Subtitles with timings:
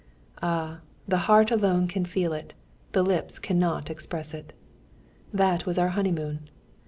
[0.41, 0.79] Ah!
[1.07, 2.55] the heart alone can feel it,
[2.91, 4.51] the lips cannot express it.
[5.31, 6.49] That was our honeymoon.